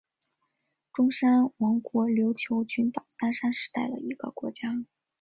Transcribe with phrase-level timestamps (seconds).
[0.91, 4.83] 中山王国琉球群岛三山时代的一个国家。